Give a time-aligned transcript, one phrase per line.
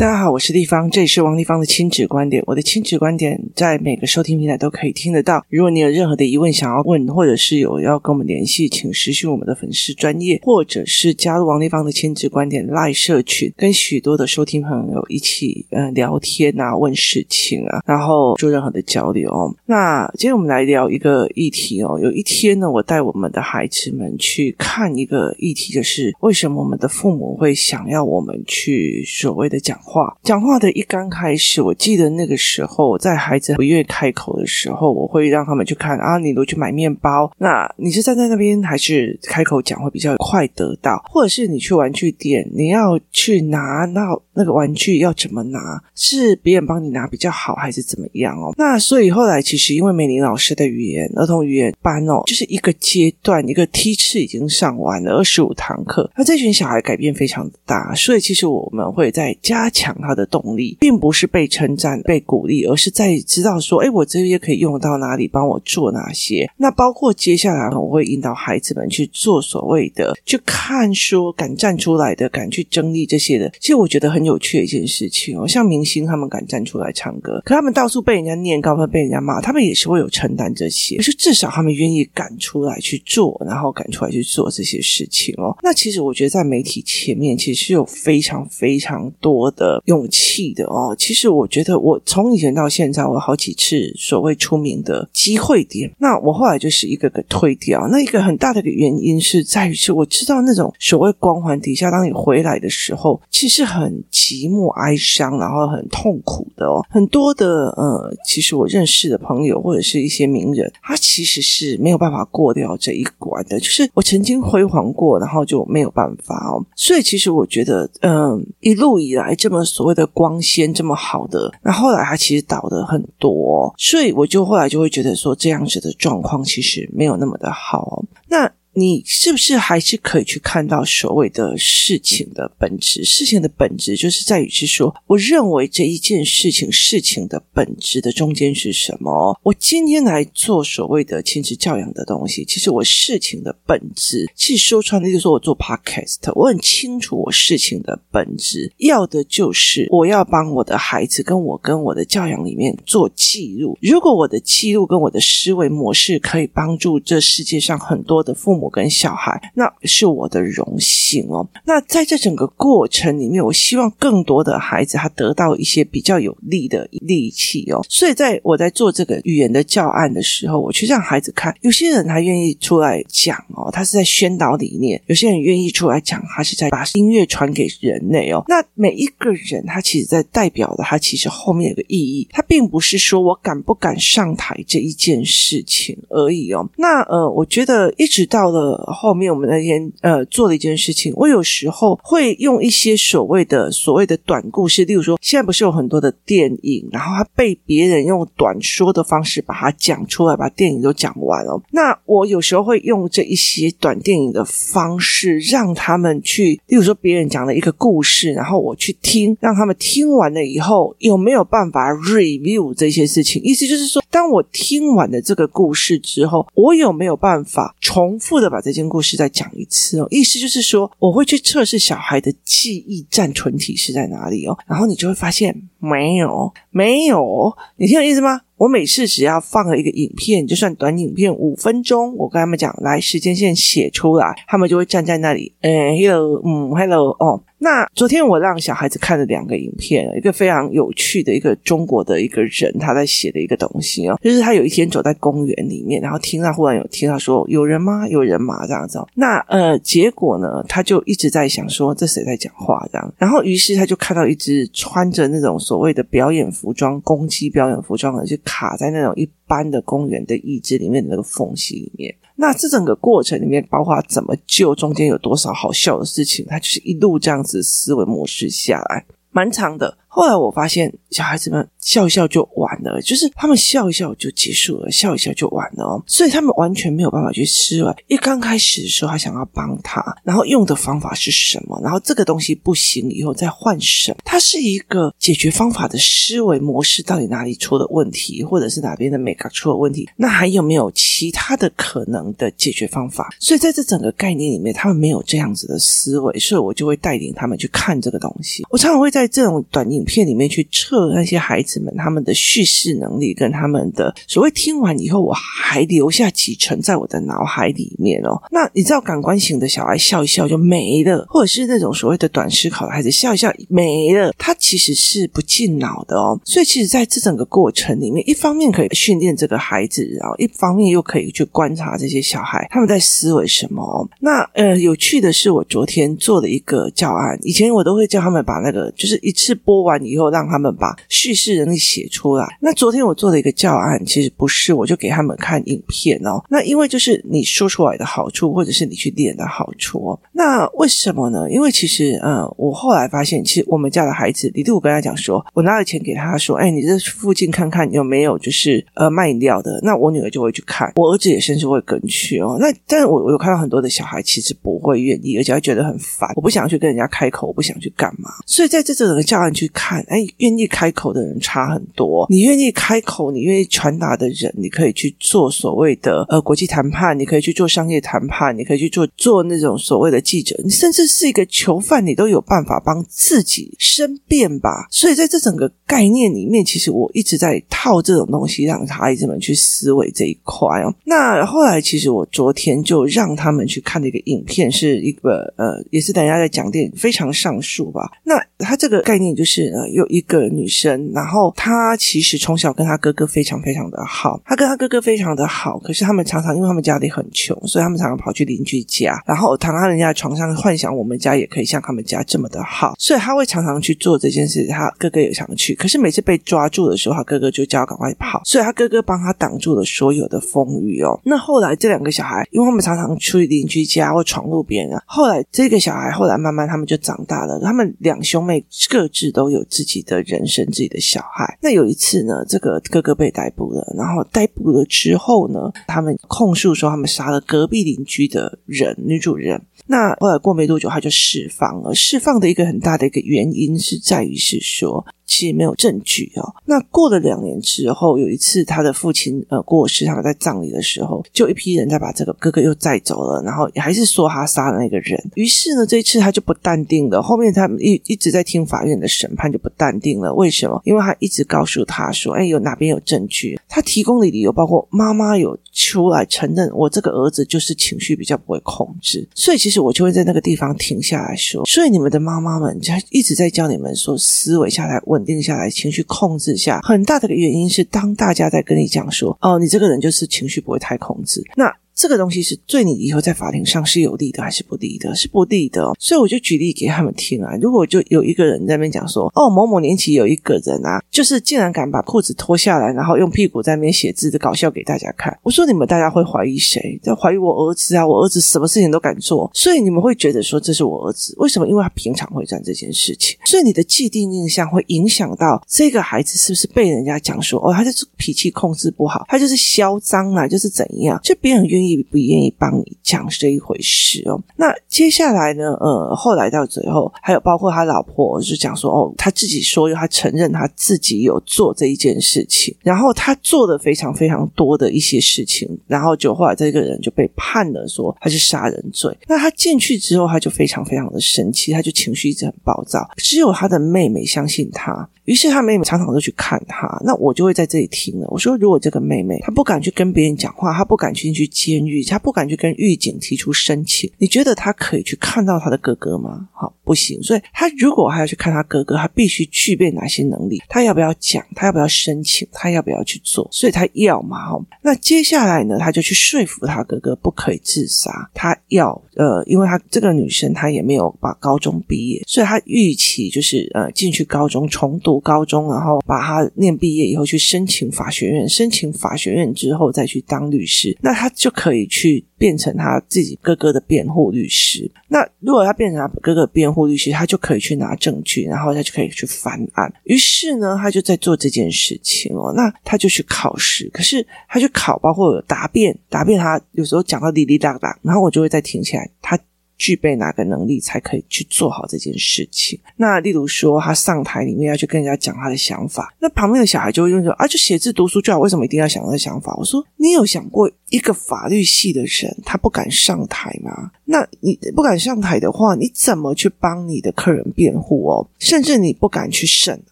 [0.00, 2.42] 大家好，我是丽芳，这里是王丽芳的亲子观点。
[2.46, 5.44] 我的亲子观点在每个收听平台都可以听得到。
[5.50, 19.54] 如果你有任何的疑问想要问，或者是有要跟我们联系，请私讯我们的粉丝专业，或者是加入王丽芳的亲子观点 Live 社群，跟许多的收听朋友一起呃聊天啊，问事情啊，然后做任何的交流。
[19.66, 22.00] 那今天我们来聊一个议题哦。
[22.02, 29.78] 有一天呢，我带我们的孩子们去看一个议题，就是为什么我们的父母会想要我们去所谓的讲。
[29.90, 41.04] 话讲话的一刚开始，我记得那个时候，在孩子不愿意开口的时候，我会让他们去看啊，你如果去买面包，那你是站在那边，还是开口讲会比较快得到？
[41.10, 45.82] 或者是你去玩具店，你要去拿到那个玩具要怎么拿？
[45.96, 48.54] 是别人帮你拿比较好，还是怎么样哦？
[48.56, 59.90] 那所以后来其实因为美玲老师的语言儿童语言班哦，就是一个阶段一个梯次已经上完了二十五堂课，那这群小孩改变非常大，所以其实我们会在加强。
[60.00, 73.50] 他的动力，并不是被称赞、被鼓励，而是在知道说：“哎，我这些可以用到哪里，帮我做哪些。”那包括接下来我会引导孩子们去做所谓的去看书敢站出来的、敢去争议这些的。
[73.60, 85.56] 其实我觉得很有趣的一件事情哦，像明星他们敢站出来唱歌，可他们到处被人家念高分、被人家骂，他们也是会有承担这些，可是至少他们愿意敢出来去做，然后敢出来去做这些事情哦。
[85.62, 89.69] 那其实我觉得在媒体前面，其实是有非常非常多的。
[89.86, 97.86] 勇气的哦，其实我觉得我从以前到现在，我好几次所谓出名的机会点，那我后来就是一个个推掉。
[97.88, 106.84] 那一个很大的一个原因是在于是我知道那种所谓光环底下，当你回来的时候，其实很寂寞、哀伤，然后很痛苦的哦。
[106.90, 113.58] 很多的呃，其实我认识的朋友或者是一些名人，他其实是没有办法过掉这一关的。
[113.60, 116.64] 就是我曾经辉煌过，然后就没有办法哦。
[116.74, 119.59] 所以其实我觉得，嗯、一路以来这么。
[119.64, 128.04] 所谓的光纤这么好的，那后来他其实倒的很多，所以我就后来就会觉得说，这样子的状况其实没有那么的好。
[128.28, 128.50] 那。
[128.72, 133.02] 你是不是还是可以去看到所谓的事情的本质？
[133.02, 139.36] 事情的本质就是在于是说，我认为这一件事情事情的本质的中间是什么？
[139.42, 153.76] 我今天来做所谓的亲子教养的东西，其实我事情的本质，其实说穿了就是我做 podcast，我很清楚我事情的本质，要的就是我要帮我的孩子跟我跟我的教养里面做记录。
[153.82, 158.59] 如果我的记录跟我的思维模式可以帮助这世界上很多的父母。
[158.60, 161.48] 我跟小孩，那是我的荣幸哦。
[161.64, 167.80] 那在这整个过程里面，我希望更多的孩子他得到一些比较有力的利器哦。
[167.88, 178.44] 所以在我在做这个语言的教案的时候，我去让孩子看，有些人他愿意出来讲哦，他是在宣导理念；有些人愿意出来讲，他是在把音乐传给人类哦。
[178.48, 186.68] 那每一个人他其实在代表的，他其实后面有个意义，他并不是说我敢不敢上台这一件事情而已哦。
[186.76, 188.49] 那呃，我觉得一直到。
[188.50, 201.60] 了，后面我们那天呃做了一件事情，我有时候会用一些所谓的所谓的短故事，例如说，现在不是有很多的电影，然后他被别人用短说的方式把它讲出来，把电影都讲完了。
[201.70, 213.42] 那我有时候会用这一些短电影的方式，让他们去，例如说别人讲了一个故事，然后我去听，让他们听完了以后有没有办法 review 这些事情？
[213.42, 228.42] 意思就是说，当我听完了这个故事之后，我有没有办法重复的把这件故事再讲一次哦，意思就是说，我会去测试小孩的记忆暂存体是在哪里哦，然后你就会发现没有，没有，你听我意思吗？
[228.56, 237.42] 我每次只要放了一个影片，就算短影片五分钟，我跟他们讲，来时间线写出来，他们就会站在那里，嗯，hello，嗯，hello，哦。
[237.62, 248.08] 那昨天我让小孩子看了两个影片，一个非常有趣的一个中国的一个人他在写的一个东西哦，就是他有一天走在公园里面，然后听到忽然有听到说有人吗？
[248.08, 248.66] 有人吗？
[248.66, 248.98] 这样子。
[249.14, 262.12] 那呃，结果呢，他就一直在想说这谁在讲话这样，然后于是他就看到一只穿着那种所谓的表演服装、攻击表演服装而是卡在那种一般的公园的意志里面的那个缝隙里面。
[262.34, 269.96] 那这整个过程里面，包括怎么救，中间有多少好笑的事情，他就是一路这样子思维模式下来，蛮长的。
[270.12, 276.02] 后来我发现，小孩子们笑一笑就完了，就是他们笑一笑就结束了，笑一笑就完了哦。
[276.04, 277.94] 所以他们完全没有办法去思维。
[278.08, 281.80] 一刚开始的时候，他想要帮他，然后用的方法是什么？
[281.80, 284.18] 然后这个东西不行，以后再换什么？
[284.24, 290.08] 它是一个解决方法的思维模式，到底哪里出了问题，或者是哪边的美感出了问题？
[290.16, 293.32] 那还有没有其他的可能的解决方法？
[293.38, 298.64] 所以在这整个概念里面，他们没有这样子的思维，所以我就会带领他们去看这个东西。
[298.70, 308.40] 我常常会在这种短影影片里面去测那些孩子们他们的叙事能力跟他们的所谓听完以后我还留下几层在我的脑海里面哦。
[308.50, 316.40] 那你知道感官型的小孩笑一笑就没了，或者是那种所谓的短思考的孩子笑一笑没了，他其实是不进脑的哦。
[316.44, 324.08] 所以其实在这整个过程里面，一方面可以训练这个孩子，然后一方面又可以去观察这些小孩他们在思维什么。
[324.20, 332.46] 那呃，有趣的是，我昨天做了一个教案，以前我都会叫他们把那个就是一次播完以后，让他们把叙事能力写出来。
[332.60, 336.42] 那昨天我做了一个教案，其实不是，我就给他们看影片哦。
[336.48, 340.20] 那因为就是你说出来的好处，或者是你去练的好处哦。
[340.32, 341.50] 那为什么呢？
[341.50, 349.80] 因为其实呃，我后来发现，其实我们家的孩子，李杜，我跟他讲说，我拿了钱给他说，哎，你这附近看看有没有就是呃卖饮料的。
[349.82, 352.56] 那我女儿就会去看，我儿子也甚至会跟去哦。
[352.60, 356.30] 那但是我我有看到很多的小孩其实不会愿意，而且会觉得很烦。
[356.36, 358.30] 我不想去跟人家开口，我不想去干嘛。
[358.46, 362.26] 所以在这整个教案去，看哎，愿意开口的人差很多。
[362.28, 374.86] 你愿意开口，你愿意传达的人，你可以去做所谓的呃国际谈判，你可以去做商业谈判，你可以去做做那种所谓的记者，你甚至是一个囚犯，你都有办法帮自己申辩吧。
[374.90, 380.94] 所以在这整个概念里面，其实我一直在套这种东西，让孩子们去思维这一块哦。
[381.04, 388.10] 那后来，其实我昨天就让他们去看的一个影片，是一个呃，也是等一下在讲电影，非常上述吧。
[388.24, 404.66] 那他这个概念就是呃，有一个女生，然后她其实从小跟她哥哥非常非常的好，她跟她哥哥非常的好，可是他们常常因为他们家里很穷，所以他们常常跑去邻居家，然后躺在人家的床上，幻想我们家也可以像他们家这么的好，所以他会常常去做这件事。
[404.70, 411.18] 他哥哥也想去，可是每次被抓住的时候，他哥哥就叫他赶快跑，所以他哥哥帮他挡住了所有的风雨哦。
[411.24, 421.58] 那后来这两个小孩，因为他们常常去邻居家或闯入别人，后来这个小孩后来慢慢他们就长大了，他们两兄妹各自都有自己的人生，自己的小孩。
[421.62, 429.60] 那有一次呢，这个哥哥被逮捕了，然后逮捕了之后呢，他们控诉说他们杀了隔壁邻居的人，女主人。
[429.86, 431.94] 那后来过没多久，他就释放了。
[431.94, 435.04] 释放的一个很大的一个原因是在于是说。
[435.30, 436.52] 其实没有证据哦。
[436.64, 445.16] 那过了两年之后，有一次他的父亲呃过世，他们在葬礼的时候，就一批人在把这个哥哥又载走了，然后还是说他杀了那个人。
[445.36, 447.22] 于是呢，这一次他就不淡定了。
[447.22, 450.34] 后面他们一一直在听法院的审判，就不淡定了。
[450.34, 450.82] 为什么？
[450.84, 459.28] 因为他一直告诉他说：“哎，有哪边有证据？”他提供的理由包括妈妈有出来承认，我这个儿子就是情绪比较不会控制。
[459.36, 475.14] 所以其实我就会在那个地方停下来说：“所以你们的妈妈们就一直在教你们说，思维下来问。”稳定下来，情绪控制下，很大的一个原因是，当大家在跟你讲说：“哦，你这个人就是情绪不会太控制。”那这个东西是对你以后在法庭上是有利的还是不利的？
[475.14, 475.92] 是不利的。
[475.98, 477.54] 所以我就举例给他们听啊。
[477.60, 486.98] 如果就有一个人在那边讲说：“哦，某某年级有一个人啊，就是竟然敢把裤子脱下来，然后用屁股在那边写字的搞笑给大家看。”我说：“你们大家会怀疑谁？
[487.02, 488.06] 在怀疑我儿子啊？
[488.06, 491.34] 我儿子什么事情都敢做，所以你们会觉得说这是我儿子。
[491.36, 491.68] 为什么？
[491.68, 493.36] 因为他平常会干这件事情。
[493.44, 501.20] 所以你的既定印象会影响到这个孩子是不是被人家讲说：哦，他就是脾气控制不好，他就是嚣张啊，就是怎样？
[501.22, 501.89] 就别人愿意。
[502.10, 504.42] 不愿意帮你讲这一回事哦。
[504.56, 505.72] 那接下来呢？
[505.80, 519.16] 呃，后来到最后，还有包括他老婆就讲说，哦，他自己说，他承认他自己有做这一件事情，然后他做的非常非常多的一些事情，然后就后来这个人就被判了，说他是杀人罪。
[519.26, 523.08] 那他进去之后，他就非常非常的生气，他就情绪一直很暴躁。
[523.16, 527.00] 只有他的妹妹相信他，于是他妹妹常常都去看他。
[527.04, 528.26] 那我就会在这里听了。
[528.30, 532.02] 我说，如果这个妹妹她不敢去跟别人讲话，她不敢去去监狱。
[532.04, 536.48] 他不敢去跟狱警提出申请，你觉得他可以去看到他的哥哥吗？
[536.52, 537.22] 好，不行。
[537.22, 540.60] 所以他如果还要去看他哥哥，他必须具备哪些能力？
[540.68, 541.44] 他要不要讲？
[541.54, 542.48] 他要不要申请？
[542.52, 543.48] 他要不要去做？
[543.52, 544.50] 所以他要嘛？
[544.50, 545.78] 哈，那接下来呢？
[545.78, 548.30] 他就去说服他哥哥不可以自杀。
[548.34, 560.96] 他要呃，因为他这个女生她也没有把高中毕业，所以他预期就是呃进去高中重读高中，然后把他念毕业以后去申请法学院，申请法学院之后再去当律师。
[561.02, 564.90] 那他就可以去变成他自己哥哥的辩护律师。
[565.08, 569.92] 那如果他变成他哥哥辩护律师，他就可以去拿证据，然后他就可以去翻案。
[570.04, 572.50] 于是呢，他就在做这件事情哦。
[572.56, 579.38] 那他就去考试，可是他去考，包括答辩，答辩他有时候讲到滴滴答答，然后我就会再停下来，他。
[579.80, 582.78] 具备哪个能力才可以去做好这件事情？
[582.96, 593.90] 那例如说，他上台里面要去跟人家讲他的想法，那旁边的小孩就会用说：“啊，就写字读书就好，为什么一定要想他的想法？”我说：“你有想过一个法律系的人，他不敢上台吗？
[594.04, 598.28] 那你不敢上台的话，你怎么去帮你的客人辩护哦？
[598.38, 599.80] 甚至你不敢去审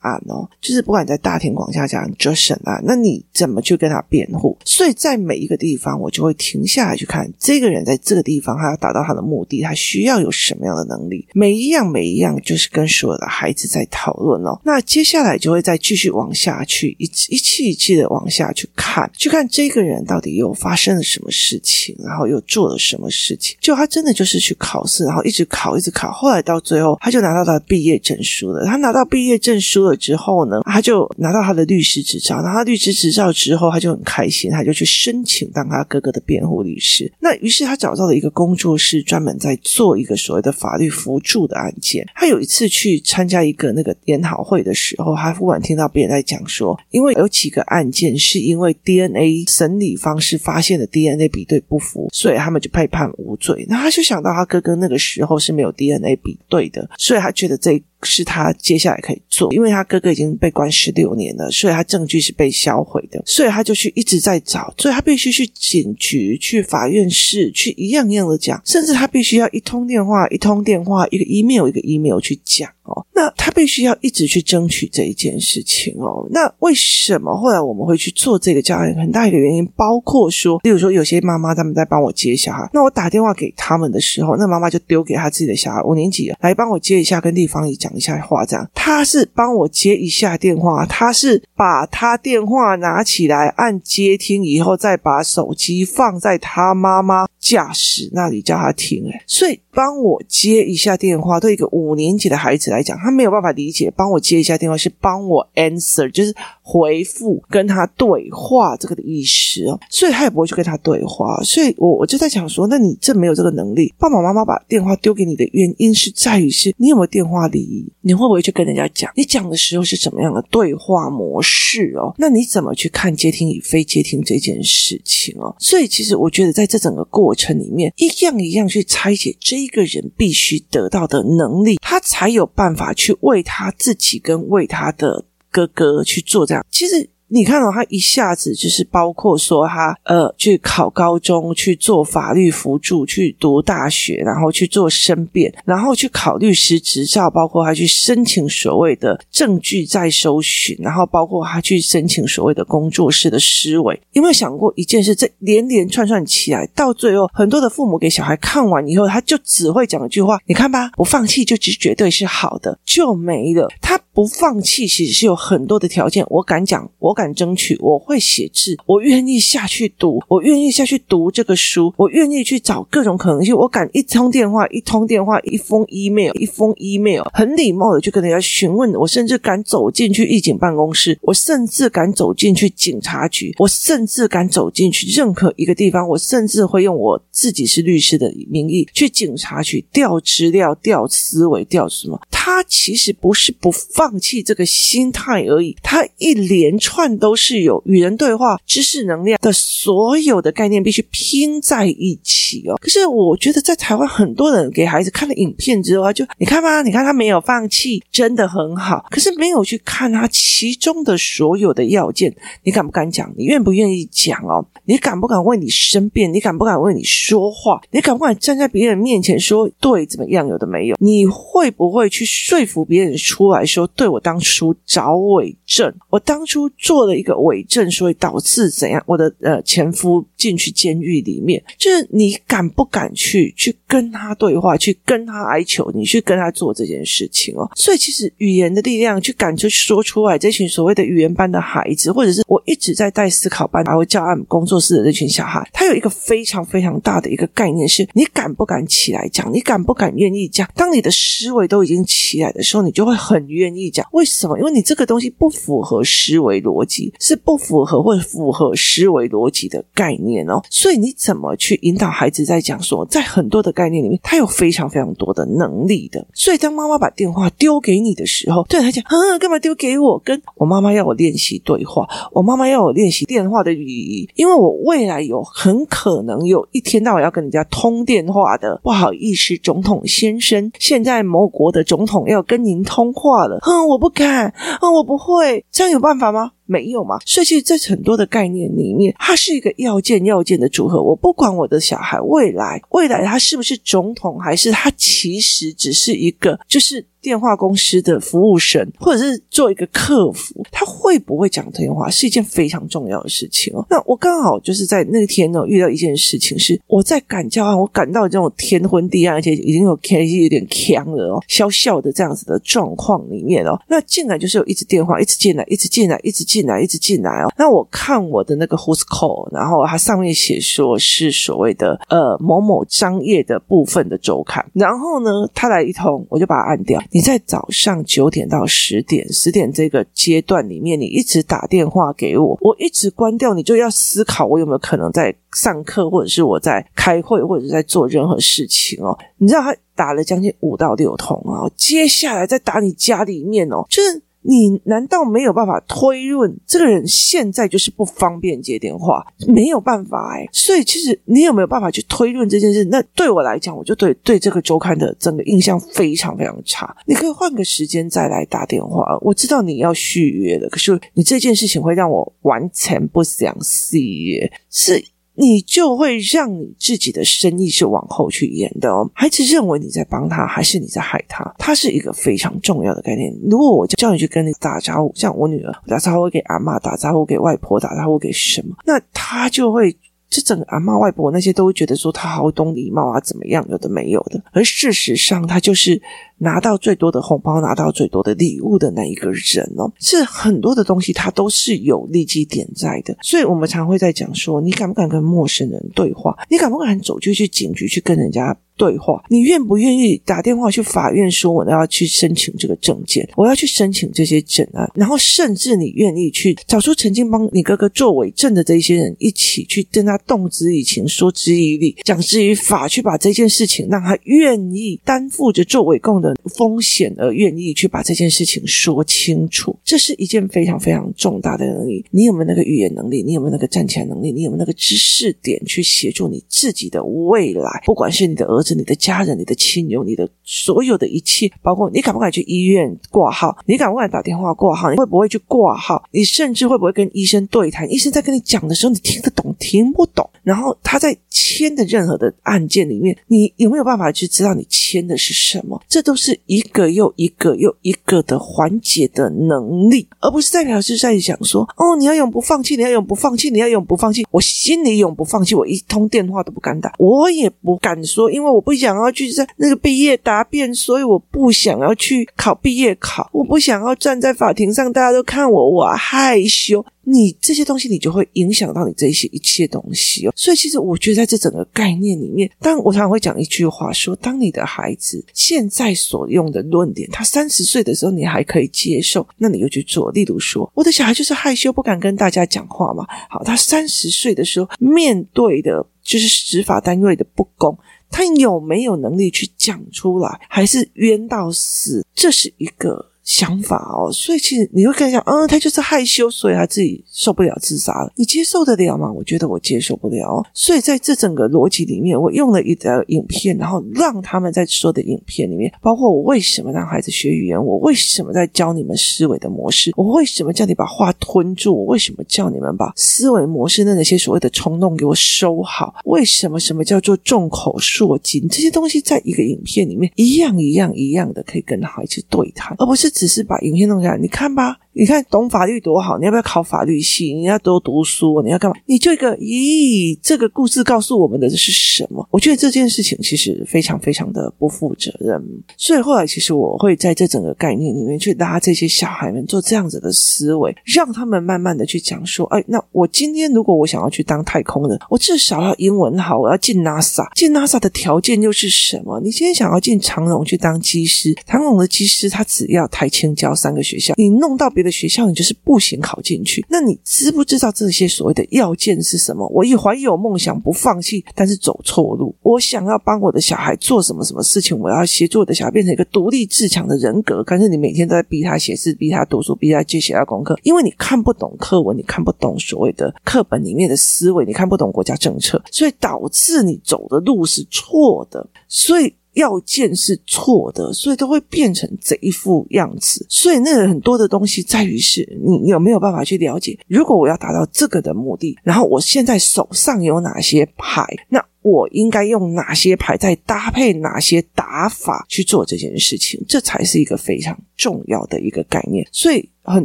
[0.00, 4.54] 案哦，就是不敢在大庭广下讲就审案，那你怎么去跟他辩护？
[4.66, 9.77] 所以在每一个地方，我就会停下来去看这个人在这个地方，他要达到他的目的，他。
[9.78, 11.26] 需要有什么样的能力？
[11.32, 14.60] 每一样每一样，就是跟所有的孩子在讨论哦。
[14.64, 23.56] 那接下来就会再继续往下去，一一气一气的往下去看，去看这个人到底又发生了什么事情，然后又做了什么事情。
[23.60, 28.64] 就他真的就是去考试，然后一直考，一直考，后来到最后，他就拿到他的毕业证书了。
[28.64, 32.42] 他拿到毕业证书了之后呢，他就拿到他的律师执照。
[32.42, 37.10] 拿到律师执照之后，他就很开心，他就去申请当他哥哥的辩护律师。
[37.20, 39.56] 那于是他找到了一个工作室，专门在。
[39.74, 53.66] 做一个所谓的法律辅助的案件，他有一次去参加一个那个研讨会的时候，他忽然听到别人在讲说，因为有几个案件是因为 DNA 审理方式发现的 DNA 比对不符，所以他们就被判无罪。
[53.68, 57.82] 那他就想到他哥哥那个时候是没有 DNA 比对的，所以他觉得这。
[58.02, 72.70] 是他接下来可以做，因为他哥哥已经被关十六年了，所以他证据是被销毁的，所以他就去一直在找，所以他必须去警局、去法院室、去一样一样的讲，甚至他必须要一通电话、一通电话、一个 email、一个 email 去讲。
[72.88, 76.26] 哦，那他必须要一直去争取这一件事情哦。
[76.30, 78.94] 那为什么后来我们会去做这个教案？
[78.94, 88.68] 很大一个原因，包括说，例如说，有些妈妈他们在帮我接小孩，那我打电话给他们的时候，那妈妈就丢给他自己的小孩五年级，来帮我接一下，跟地方也讲一下话，这样。
[88.74, 99.08] 他是帮我接一下电话，他是把他电话拿起来按接听以后，再把手机放在他妈妈驾驶那里叫他听。
[99.12, 102.77] 哎，所以帮我接一下电话，对一个五年级的孩子来。
[102.78, 106.32] 来讲，他没有办法理解，帮我接一下电话是帮我 answer，就是
[106.70, 122.12] 回复跟他对话这个的意思哦，所以他也不会去跟他对话，所以我我就在想说，那你这没有这个能力，爸爸妈妈把电话丢给你的原因是在于是你有没有电话礼仪，你会不会去跟人家讲，你讲的时候是怎么样的对话模式哦？
[122.18, 125.56] 那你怎么去看接听与非接听这件事情哦？
[125.58, 132.92] 所以其实我觉得在这整个过程里面，一样一样去拆解这一个人必须得到的能力，他才有办法。
[132.98, 137.10] 去为他自己跟为他的哥哥去做这样，其实。
[137.30, 154.00] 你看到、哦、他一下子就是包括说他呃去考高中，去做法律辅助，去读大学，然后去做申辩，然后去考律师执照，包括他去申请所谓的证据再搜寻，然后包括他去申请所谓的工作室的思维。
[154.12, 155.14] 有没有想过一件事？
[155.14, 163.68] 这连连串串起来，到最后很多的父母给小孩看完以后，他就只会讲一句话：你看吧，不放弃就绝对是好的，就没了。
[163.82, 167.14] 他不放弃其实是有很多的条件，我敢讲，我。
[167.18, 173.56] 敢争取，我会写字，我愿意下去读，我愿意下去读这个书，我愿意去找各种可能性。
[173.56, 178.92] 我敢一通电话，一通电话，一封 email，一封 email，很礼貌的去跟人家询问。
[178.92, 186.08] 我甚至敢走进去狱警办公室，我甚至敢走进去警察局，我甚至敢走进去任何一个地方。
[186.08, 192.20] 我甚至会用我自己是律师的名义去警察局调资料、调思维、调什么。
[192.30, 197.18] 他其实不是不放放弃这个心态而已，他一连串。
[197.18, 202.76] 都是有与人对话、知识能量的所有的概念必须拼在一起哦。
[202.80, 209.04] 可是我觉得在台湾很多人给孩子看了影片之后，就你看吧，你看他没有放弃，真的很好。
[209.10, 213.32] 可是没有去看他其中的所有的要件，你敢不敢讲？
[213.36, 214.64] 你愿不愿意讲哦？
[214.84, 216.32] 你敢不敢为你申辩？
[216.32, 217.80] 你敢不敢为你说话？
[217.90, 220.46] 你敢不敢站在别人面前说对怎么样？
[220.46, 220.96] 有的没有？
[221.00, 227.08] 你会不会去说服别人出来说对我当初找伪证，我当初做。
[227.08, 229.02] 了一个伪证，所以导致怎样？
[229.06, 237.70] 我的呃前夫进去监狱里面，就是你敢不敢去去跟他对话，去跟他哀求，你去跟他做这件事情哦。
[237.76, 249.50] 所以其实语言的力量，去敢去说出来，这群所谓的语言班的孩子，或者是我一直在带思考班，还会教案工作室的这群小孩，他有一个非常非常大的一个概念是：你敢不敢起来讲？
[249.52, 250.68] 你敢不敢愿意讲？
[250.74, 254.06] 当你的思维都已经起来的时候，你就会很愿意讲。
[254.12, 254.58] 为什么？
[254.58, 260.60] 因为你这个东西不符合思维逻辑，是不符合或符合思维逻辑的概念哦。
[260.70, 266.26] 所以你怎么去引导孩子在讲说，在很多的概念里面，他有非常非常多的能力的。
[266.34, 270.20] 所以当妈妈把电话丢给你的时候，对他讲，啊，干嘛丢给我？
[270.24, 278.80] 跟我妈妈要我练习对话，我妈妈要我练习电话的语义，因为我未来有很可能有一天到晚要跟人家通电话的。
[278.82, 283.58] 不好意思，总统先生，现在某国的总统要跟您通话了。
[283.68, 286.52] 嗯，我不敢，嗯，我不会，这样有办法吗？
[286.68, 287.18] 没有嘛？
[287.26, 291.02] 所以其实在很多的概念里面，它是一个要件要件的组合。
[291.02, 297.04] 我不管我的小孩未来未来他是不是总统，还是他其实只是一个就是。
[297.20, 303.84] 电话公司的服务生，或者是做一个客服，他会不会讲电话是一件非常重要的事情哦。
[303.90, 317.52] 那我刚好就是在那天呢遇到一件事情，是我在赶教案，我赶到这种天昏地暗，而且已经有天气有点呛了哦，笑笑的这样子的状况里面哦，那进来就是有一直电话，一直进来，一直进来，一直进进来，一直进来哦。
[317.56, 327.00] 那我看我的那个 Who's Call，然后它上面写说是所谓的呃某某商业的部分的周刊，然后呢，他来一通，我就把它按掉。
[327.12, 339.16] 你在早上九点到十点，十点这个阶段里面，你一直打电话给我，我一直关掉，你就要思考我有没有可能在上课，或者是我在开会，或者是在做任何事情哦。
[339.36, 344.20] 你知道他打了将近五到六通啊，接下来再打你家里面哦，就是。
[344.42, 349.26] 你难道没有办法推论这个人现在就是不方便接电话？
[349.46, 352.84] 没有办法哎，所以其实你有没有办法去推论这件事？
[352.84, 356.96] 那对我来讲，我就对对这个周刊的整个印象非常非常差。
[357.06, 365.04] 你可以换个时间再来打电话，我知道你要续约的，可是你这件事情会让我完全不想续约，是。
[365.38, 369.08] 你就会让你自己的生意是往后去延的哦。
[369.14, 371.54] 孩子认为你在帮他，还是你在害他？
[371.58, 373.32] 他是一个非常重要的概念。
[373.48, 379.96] 如果我叫你去跟你打招呼，像我女儿打招呼给阿妈，打招呼给外婆，打招呼给什么，那他就会。
[380.30, 383.64] 这整个阿嬷、外婆那些都会觉得说他好懂礼貌啊，怎么样？
[383.70, 384.42] 有的没有的。
[384.52, 386.00] 而事实上，他就是
[386.38, 389.90] 拿到最多的红包、拿到最多的礼物的那一个人哦。
[389.98, 393.16] 是很多的东西，他都是有利基点在的。
[393.22, 396.36] 所以我们常会在讲说，你敢不敢跟陌生人对话？
[396.50, 398.56] 你敢不敢走就去警局去跟人家？
[398.78, 404.88] 对话，你愿不愿意打电话去法院说我要去申请这个证件，我要去申请这些证啊？
[404.94, 419.76] 然后甚至你愿意去找出曾经帮你哥哥作伪证的这些人，一起去跟他动之以情、说之以理、讲之以法，去把这件事情让他愿意担负着作伪供的风险，而愿意去把这件事情说清楚。
[419.84, 422.04] 这是一件非常非常重大的能力。
[422.12, 423.24] 你有没有那个语言能力？
[423.24, 424.30] 你有没有那个站起来能力？
[424.30, 427.82] 你有没有那个知识点去协助你自己的未来？
[427.84, 428.67] 不管是你的儿子。
[428.68, 433.56] 是你的家人、你的亲友、你的所有的一切，包括你敢不敢去医院挂号？
[433.64, 434.90] 你敢不敢打电话挂号？
[434.90, 436.04] 你会不会去挂号？
[436.10, 437.90] 你甚至会不会跟医生对谈？
[437.90, 440.28] 医生在跟你讲的时候，你听得懂听不懂？
[440.42, 445.80] 然后他在签的任何的案件里面，你有没有办法去知道你签的是什么？
[445.88, 454.26] 这都是一个又一个又一个的缓解的能力，而不是代表是在讲说哦，你要永不放弃，你要永不放弃，你要永不放弃。
[454.30, 458.57] 我心里永不放弃，我一通电话都不敢打，我也不敢说，因为我。
[458.58, 463.30] 我不想要去在那个毕业答辩，所以我不想要去考毕业考。
[463.32, 466.84] 我不想要站在法庭上，大家都看我，我害羞。
[467.04, 470.32] 你这些东西，你就会影响到你这些一切东西哦。
[470.34, 480.10] 所以，其实我觉得在这整个概念里面，当我常常会讲一句话说：当你的孩子现在所用的论点，他三十岁的时候你还可以接受，那你就去做。
[480.10, 483.06] 例如说，我的小孩就是害羞，不敢跟大家讲话嘛。
[483.30, 487.78] 好，他三十岁的时候面对的就是执法单位的不公。
[488.10, 492.06] 他有没有能力去讲出来，还是冤到死？
[492.14, 493.07] 这是一个。
[493.28, 498.10] 想法哦，所以其实你会跟他讲，嗯，他就是害羞，所以他自己受不了自杀了。
[498.16, 499.12] 你接受得了吗？
[499.12, 500.42] 我觉得我接受不了。
[500.54, 523.12] 所以在这整个逻辑里面，我用了一个影片，然后让他们在说的影片里面，包括我为什么让孩子学语言，我为什么在教你们思维的模式，我为什么叫你把话吞住，我为什么叫你们把思维模式的那些所谓的冲动给我收好，为什么什么叫做众口铄金，这些东西在一个影片里面一样一样一样的可以跟孩子对谈，而不是。
[523.18, 524.78] 只是把影片弄下来，你看吧。
[524.98, 527.32] 你看懂法律多好，你要不要考法律系？
[527.32, 528.76] 你要多读书，你要干嘛？
[528.84, 532.28] 你就一个，咦，这个故事告诉我们的是什么？
[532.32, 535.40] 我觉得这件事情其实非常非常的不负责任。
[535.76, 547.24] 所以后来，其实我会在这整个概念里面去拉这些小孩们做这样子的思维，让他们慢慢的去讲说，哎，那我今天如果我想要去当太空人，我至少要英文好，我要进 NASA。
[547.36, 549.20] 进 NASA 的条件又是什么？
[549.20, 556.64] 你今天想要进长荣去当机师，长荣的机师他只要台清交三个学校，你弄到别的学校，你就是不行考进去。
[556.68, 559.46] 那你知不知道这些所谓的要件是什么？
[559.48, 562.34] 我一怀有梦想不放弃，但是走错路。
[562.42, 567.42] 我想要帮我的小孩做什么什么事情，我要协助我的小孩变成一个独立自强的人格。
[567.44, 578.46] 可是你每天都在逼他写字，逼他读书，逼他去写他功课，因为你看不懂课文，你看不懂所谓的课本里面的思维，你看不懂国家政策，所以导致你走的路是错的。
[578.68, 579.14] 所以。
[579.38, 583.24] 要件是错的，所以都会变成这一副样子。
[583.28, 599.06] 所以那个很多的东西在于是你有没有办法去了解，如果我要达到这个的目的，然后我现在手上有哪些牌，那我应该用哪些牌，再搭配哪些打法去做这件事情，这才是一个非常重要的一个概念。
[599.12, 599.48] 所以。
[599.68, 599.84] 很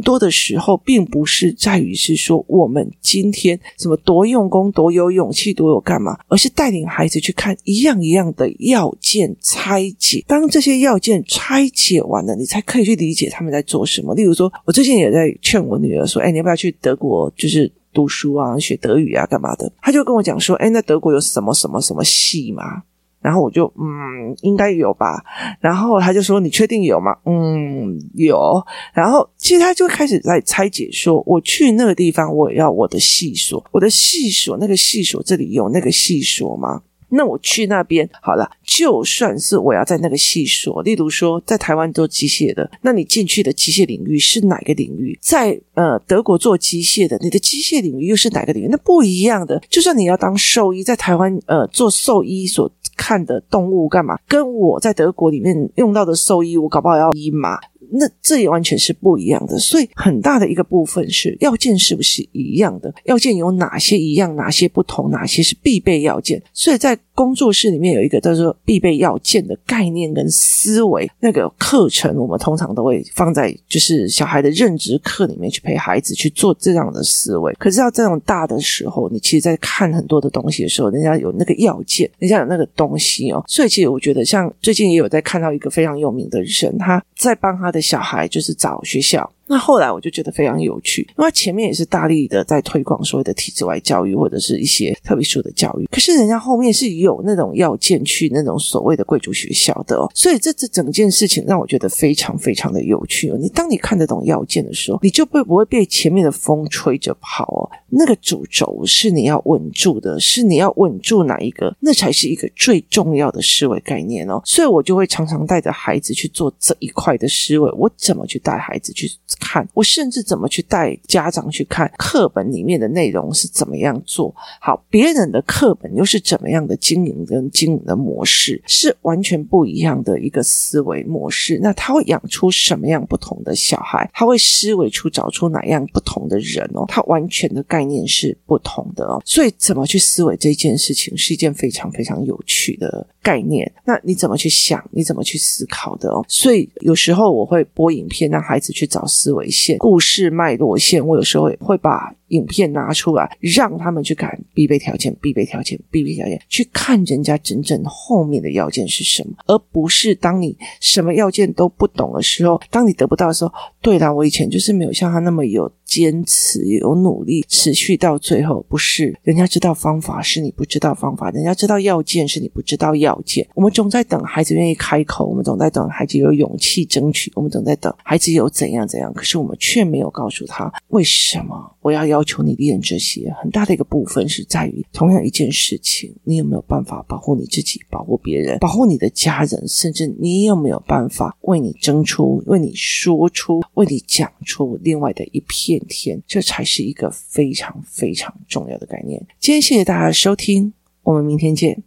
[0.00, 10.24] 多的时候，并不是在于是说我们今天什么多用功、多有勇气、多有干嘛，而是带领孩子去看一样一样的要件拆解。
[10.26, 14.14] 当这些要件拆解完了，你才可以去理解他们在做什么。
[14.14, 22.82] 例如说，我最近也在劝我女儿说：“哎，你要不要去德国，就是读书啊，学德语啊，干嘛的？”她就跟我讲说：“哎，那德国有什么什么什么系吗？”
[23.24, 25.24] 然后我就嗯，应该有吧。
[25.58, 28.62] 然后他就说：“你确定有吗？”嗯，有。
[28.92, 36.82] 然后其实他就开始在拆解说：“我去那个地方，我也要我的系所，我的系所那个系所这里有那个系所吗？
[37.08, 45.18] 那我去那边好了，就算是我要在那个系所，例如说在台湾做机械的，那你进去的机械领域是哪个领域？
[45.22, 48.68] 在呃德国做机械的，你的机械领域又是哪个领域？
[48.68, 49.58] 那不一样的。
[49.70, 54.18] 就算你要当兽医，在台湾呃做兽医所。”看的动物干嘛？
[54.28, 57.58] 跟我在德国里面用到的兽医，我搞不好要医嘛。
[57.96, 62.92] 那这也完全是不一样的，所以很大的一个部分是要件是不是一样的？
[63.04, 66.42] 要件有哪些一样，哪些不同，哪些是必备要件？
[66.52, 77.52] 所以在工作室里面有一个叫做必备要件的概念跟思维，那个课程我们通常都会放在就是小孩的认知课里面去陪孩子去做这样的思维。
[77.54, 83.44] 可是到这种大的时候，你其实在看很多的东西的时候，人家有那个要件，人家有那个东西哦。
[83.46, 89.30] 所以其实我觉得，像最近也有在看到一个非常有名的人，他在帮他的小孩就是找学校。
[89.46, 103.36] 那后来我就觉得非常有趣，因为前面也是大力的在推广所谓的体制外教育或者是一些特别殊的教育，可是人家后面是有那种要件去那种所谓的贵族学校的哦，所以这这整件事情让我觉得非常非常的有趣哦。
[103.38, 107.70] 你当你看得懂要件的时候，你就会不会被前面的风吹着跑哦。
[107.90, 114.40] 那个主轴是你要稳住的，是你要稳住哪一个，那才是一个最重要的思维概念哦。
[114.44, 119.10] 所以我就会常常带着孩子去做这一块的思维，我怎么去带孩子去。
[119.54, 131.60] 看我甚至怎么去带家长去看课本里面的内容是怎么样做好，别人的课本又是怎么样的经营跟经营的模式是完全不一样的一个思维模式。
[131.62, 134.10] 那他会养出什么样不同的小孩？
[134.12, 136.84] 他会思维出找出哪样不同的人哦？
[136.88, 139.22] 他完全的概念是不同的哦。
[139.24, 143.72] 所以怎么去思维这件事情是一件非常非常有趣的概念。
[143.84, 144.78] 那你怎么去想？
[144.92, 146.24] 你怎么去思考的哦？
[146.28, 152.14] 所以有时候我会播影片让孩子去找思维线、故事脉络线，我有时候也会把。
[152.34, 173.46] 影片拿出来，让他们去看必备条件、必备条件、必备条件，去看人家真正后面的要件是什么，而不是当你什么要件都不懂的时候，当你得不到的时候，对啦，我以前就是没有像他那么有坚持、有努力，持续到最后，不是人家知道方法，是你不知道方法；人家知道要件，是你不知道要件。
[173.54, 182.23] 我们总在等孩子愿意开口，我们总在等孩子有勇气争取，我们总在等孩子有怎样怎样，可是我们却没有告诉他为什么我要要。
[182.24, 196.20] 求你练这些，很大的一个部分是在于，同样一件事情，你有没有办法保护你自己、保护别人、保护你的家人，甚至你有没有办法为你争出、为你说出、为你讲出另外的一片天？
[196.26, 199.24] 这才是一个非常非常重要的概念。
[199.38, 201.82] 今天谢谢大家的收听，我们明天见。